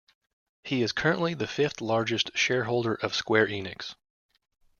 [0.63, 3.93] He is currently the fifth largest shareholder of Square Enix.